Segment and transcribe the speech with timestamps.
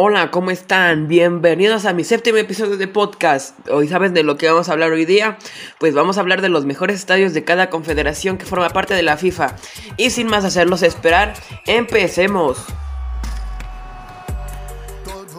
[0.00, 1.08] Hola, ¿cómo están?
[1.08, 3.68] Bienvenidos a mi séptimo episodio de podcast.
[3.68, 5.38] Hoy sabes de lo que vamos a hablar hoy día.
[5.80, 9.02] Pues vamos a hablar de los mejores estadios de cada confederación que forma parte de
[9.02, 9.56] la FIFA.
[9.96, 11.34] Y sin más hacerlos esperar,
[11.66, 12.64] empecemos.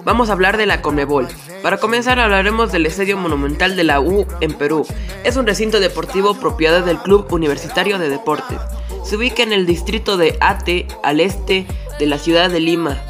[0.04, 1.29] Vamos a hablar de la Conmebol.
[1.63, 4.85] Para comenzar hablaremos del Estadio Monumental de la U en Perú.
[5.23, 8.60] Es un recinto deportivo propiedad del Club Universitario de Deportes.
[9.05, 11.65] Se ubica en el distrito de Ate, al este
[11.97, 13.01] de la ciudad de Lima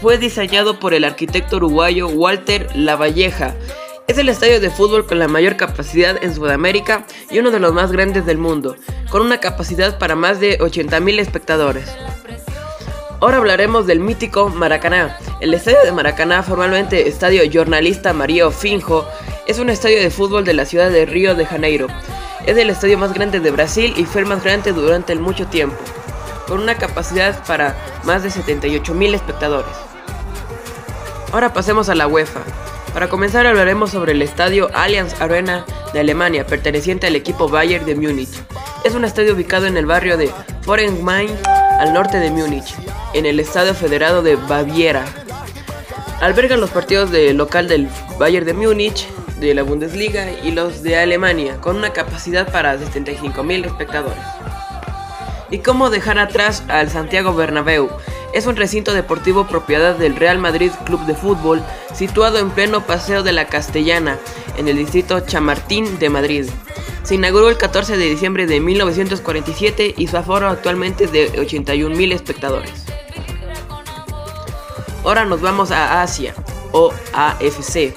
[0.00, 3.54] fue diseñado por el arquitecto uruguayo Walter Lavalleja.
[4.06, 7.74] Es el estadio de fútbol con la mayor capacidad en Sudamérica y uno de los
[7.74, 8.76] más grandes del mundo,
[9.10, 11.90] con una capacidad para más de 80.000 espectadores.
[13.20, 15.18] Ahora hablaremos del mítico Maracaná.
[15.40, 19.04] El estadio de Maracaná, formalmente Estadio Jornalista Mario Finjo,
[19.48, 21.88] es un estadio de fútbol de la ciudad de Río de Janeiro.
[22.46, 25.76] Es el estadio más grande de Brasil y fue el más grande durante mucho tiempo,
[26.46, 29.87] con una capacidad para más de 78.000 espectadores.
[31.32, 32.40] Ahora pasemos a la UEFA.
[32.94, 37.94] Para comenzar hablaremos sobre el estadio Allianz Arena de Alemania, perteneciente al equipo Bayern de
[37.94, 38.30] Múnich.
[38.82, 41.30] Es un estadio ubicado en el barrio de Forenmain,
[41.78, 42.74] al norte de Múnich,
[43.12, 45.04] en el Estadio Federado de Baviera.
[46.20, 49.06] Alberga los partidos de local del Bayern de Múnich,
[49.38, 54.18] de la Bundesliga y los de Alemania, con una capacidad para 75.000 espectadores.
[55.50, 57.90] ¿Y cómo dejar atrás al Santiago Bernabéu?
[58.32, 61.62] Es un recinto deportivo propiedad del Real Madrid Club de Fútbol,
[61.94, 64.18] situado en pleno Paseo de la Castellana,
[64.56, 66.46] en el distrito Chamartín de Madrid.
[67.02, 72.12] Se inauguró el 14 de diciembre de 1947 y su aforo actualmente es de 81.000
[72.12, 72.84] espectadores.
[75.04, 76.34] Ahora nos vamos a Asia,
[76.72, 77.94] o AFC.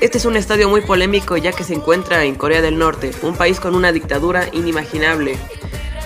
[0.00, 3.36] Este es un estadio muy polémico ya que se encuentra en Corea del Norte, un
[3.36, 5.38] país con una dictadura inimaginable.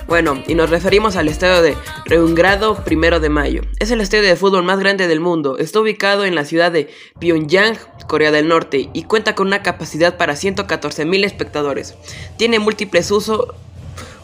[0.09, 3.61] Bueno, y nos referimos al estadio de Reungrado Primero de Mayo.
[3.79, 5.59] Es el estadio de fútbol más grande del mundo.
[5.59, 10.17] Está ubicado en la ciudad de Pyongyang, Corea del Norte, y cuenta con una capacidad
[10.17, 11.95] para 114.000 espectadores.
[12.39, 13.49] Tiene múltiples usos,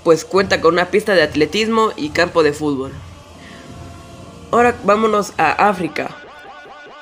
[0.05, 2.91] pues cuenta con una pista de atletismo y campo de fútbol.
[4.53, 6.17] Ahora vámonos a África.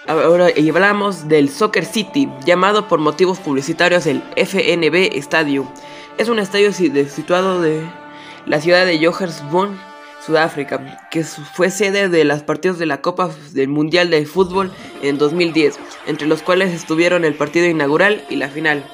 [0.09, 5.69] Ahora hablamos del Soccer City, llamado por motivos publicitarios el FNB Stadium.
[6.19, 7.87] Es un estadio situado de
[8.47, 9.73] la ciudad de Johannesburg,
[10.25, 14.73] Sudáfrica, que fue sede de los partidos de la Copa del Mundial de Fútbol
[15.03, 18.85] en 2010, entre los cuales estuvieron el partido inaugural y la final.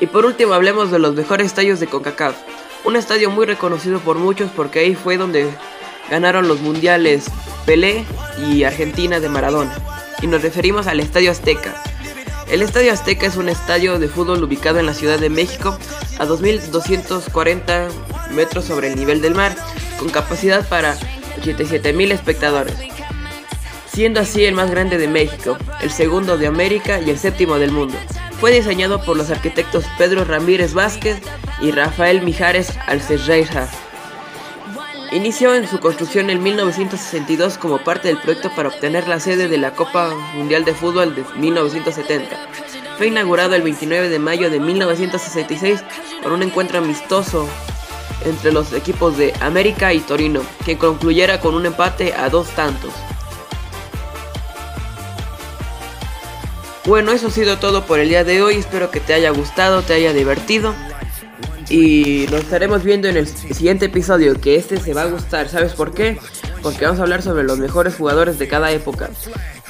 [0.00, 2.36] Y por último hablemos de los mejores estadios de CONCACAF,
[2.84, 5.48] un estadio muy reconocido por muchos porque ahí fue donde
[6.10, 7.26] ganaron los mundiales
[7.66, 8.04] Pelé
[8.48, 9.76] y Argentina de Maradona,
[10.20, 11.74] y nos referimos al Estadio Azteca.
[12.52, 15.78] El Estadio Azteca es un estadio de fútbol ubicado en la Ciudad de México
[16.18, 17.88] a 2.240
[18.32, 19.56] metros sobre el nivel del mar,
[19.98, 20.94] con capacidad para
[21.40, 22.74] 87.000 espectadores,
[23.90, 27.72] siendo así el más grande de México, el segundo de América y el séptimo del
[27.72, 27.96] mundo.
[28.38, 31.22] Fue diseñado por los arquitectos Pedro Ramírez Vázquez
[31.62, 33.66] y Rafael Mijares Alcerreira.
[35.12, 39.58] Inició en su construcción en 1962 como parte del proyecto para obtener la sede de
[39.58, 42.34] la Copa Mundial de Fútbol de 1970.
[42.96, 45.84] Fue inaugurado el 29 de mayo de 1966
[46.22, 47.46] por un encuentro amistoso
[48.24, 52.94] entre los equipos de América y Torino, que concluyera con un empate a dos tantos.
[56.86, 59.82] Bueno, eso ha sido todo por el día de hoy, espero que te haya gustado,
[59.82, 60.74] te haya divertido.
[61.72, 65.48] Y nos estaremos viendo en el siguiente episodio, que este se va a gustar.
[65.48, 66.18] ¿Sabes por qué?
[66.62, 69.08] Porque vamos a hablar sobre los mejores jugadores de cada época.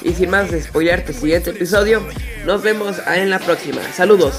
[0.01, 2.05] Y sin más de spoilarte el siguiente episodio,
[2.45, 3.81] nos vemos en la próxima.
[3.95, 4.33] Saludos.